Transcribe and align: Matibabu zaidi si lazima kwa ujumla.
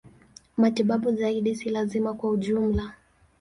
Matibabu 0.57 1.11
zaidi 1.15 1.55
si 1.55 1.69
lazima 1.69 2.13
kwa 2.13 2.29
ujumla. 2.29 2.93